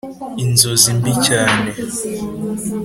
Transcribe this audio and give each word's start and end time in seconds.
inzozi 0.43 0.89
mbi 0.97 1.11
cyane 1.25 1.69